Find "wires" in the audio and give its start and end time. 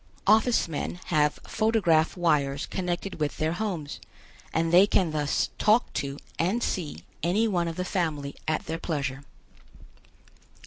2.17-2.65